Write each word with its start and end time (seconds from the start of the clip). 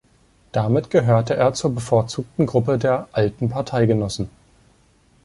Damit 0.51 0.89
gehörte 0.89 1.35
er 1.35 1.53
zur 1.53 1.75
bevorzugten 1.75 2.47
Gruppe 2.47 2.79
der 2.79 3.07
"Alten 3.11 3.49
Parteigenossen". 3.49 4.31